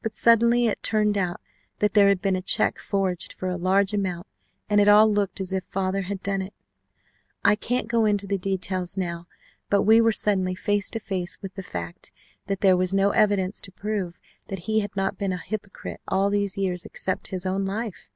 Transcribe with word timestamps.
But 0.00 0.14
suddenly 0.14 0.66
it 0.66 0.82
turned 0.82 1.18
out 1.18 1.42
that 1.80 1.92
there 1.92 2.08
had 2.08 2.22
been 2.22 2.36
a 2.36 2.40
check 2.40 2.78
forged 2.78 3.34
for 3.34 3.48
a 3.48 3.58
large 3.58 3.92
amount 3.92 4.26
and 4.66 4.80
it 4.80 4.88
all 4.88 5.06
looked 5.12 5.42
as 5.42 5.52
if 5.52 5.62
father 5.64 6.00
had 6.08 6.22
done 6.22 6.40
it. 6.40 6.54
I 7.44 7.54
can't 7.54 7.86
go 7.86 8.06
into 8.06 8.26
the 8.26 8.38
details 8.38 8.96
now, 8.96 9.26
but 9.68 9.82
we 9.82 10.00
were 10.00 10.10
suddenly 10.10 10.54
face 10.54 10.88
to 10.92 11.00
face 11.00 11.36
with 11.42 11.54
the 11.54 11.62
fact 11.62 12.12
that 12.46 12.62
there 12.62 12.78
was 12.78 12.94
no 12.94 13.10
evidence 13.10 13.60
to 13.60 13.70
prove 13.70 14.22
that 14.46 14.60
he 14.60 14.80
had 14.80 14.96
not 14.96 15.18
been 15.18 15.34
a 15.34 15.36
hypocrite 15.36 16.00
all 16.08 16.30
these 16.30 16.56
years 16.56 16.86
except 16.86 17.28
his 17.28 17.44
own 17.44 17.66
life. 17.66 18.08